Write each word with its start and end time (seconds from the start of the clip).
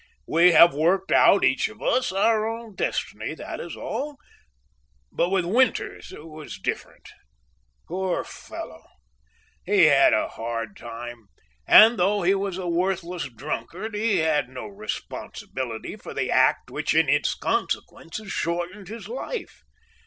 We 0.25 0.53
have 0.53 0.73
worked 0.73 1.11
out, 1.11 1.43
each 1.43 1.69
of 1.69 1.79
us, 1.79 2.11
our 2.11 2.47
own 2.49 2.73
destiny, 2.73 3.35
that 3.35 3.59
is 3.59 3.75
all; 3.77 4.17
but 5.11 5.29
with 5.29 5.45
Winters, 5.45 6.11
it 6.11 6.25
was 6.25 6.57
different. 6.57 7.07
Poor 7.87 8.23
fellow! 8.23 8.83
he 9.63 9.83
had 9.83 10.11
a 10.15 10.29
hard 10.29 10.75
time, 10.75 11.27
and 11.67 11.99
though 11.99 12.23
he 12.23 12.33
was 12.33 12.57
a 12.57 12.67
worthless 12.67 13.29
drunkard, 13.29 13.93
he 13.93 14.17
had 14.17 14.49
no 14.49 14.65
responsibility 14.65 15.95
for 15.95 16.15
the 16.15 16.31
act 16.31 16.71
which, 16.71 16.95
in 16.95 17.07
its 17.07 17.35
consequences, 17.35 18.31
shortened 18.31 18.87
his 18.87 19.07
life. 19.07 19.61